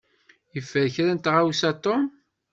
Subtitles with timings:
[0.53, 2.03] Yeffer kra n tɣawsa Tom.